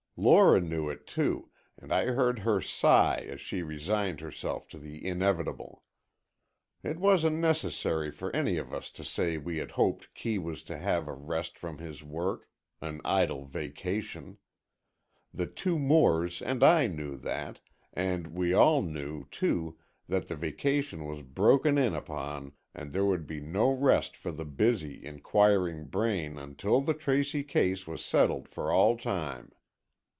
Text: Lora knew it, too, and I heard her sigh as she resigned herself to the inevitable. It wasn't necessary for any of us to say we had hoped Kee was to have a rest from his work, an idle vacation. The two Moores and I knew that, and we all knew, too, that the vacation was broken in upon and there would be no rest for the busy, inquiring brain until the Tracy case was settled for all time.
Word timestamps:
Lora 0.17 0.61
knew 0.61 0.87
it, 0.87 1.07
too, 1.07 1.49
and 1.79 1.91
I 1.91 2.05
heard 2.05 2.39
her 2.39 2.61
sigh 2.61 3.25
as 3.27 3.41
she 3.41 3.63
resigned 3.63 4.19
herself 4.19 4.67
to 4.67 4.77
the 4.77 5.03
inevitable. 5.03 5.83
It 6.83 6.99
wasn't 6.99 7.37
necessary 7.37 8.11
for 8.11 8.29
any 8.35 8.57
of 8.57 8.71
us 8.71 8.91
to 8.91 9.03
say 9.03 9.37
we 9.39 9.57
had 9.57 9.71
hoped 9.71 10.13
Kee 10.13 10.37
was 10.37 10.61
to 10.63 10.77
have 10.77 11.07
a 11.07 11.13
rest 11.13 11.57
from 11.57 11.79
his 11.79 12.03
work, 12.03 12.47
an 12.81 13.01
idle 13.03 13.45
vacation. 13.45 14.37
The 15.33 15.47
two 15.47 15.79
Moores 15.79 16.39
and 16.43 16.61
I 16.63 16.85
knew 16.85 17.17
that, 17.17 17.61
and 17.91 18.27
we 18.27 18.53
all 18.53 18.83
knew, 18.83 19.25
too, 19.31 19.79
that 20.07 20.27
the 20.27 20.35
vacation 20.35 21.05
was 21.07 21.23
broken 21.23 21.79
in 21.79 21.95
upon 21.95 22.51
and 22.75 22.91
there 22.93 23.05
would 23.05 23.25
be 23.25 23.39
no 23.39 23.71
rest 23.71 24.15
for 24.15 24.31
the 24.31 24.45
busy, 24.45 25.03
inquiring 25.03 25.85
brain 25.85 26.37
until 26.37 26.79
the 26.81 26.93
Tracy 26.93 27.43
case 27.43 27.87
was 27.87 28.05
settled 28.05 28.47
for 28.47 28.71
all 28.71 28.95
time. 28.97 29.51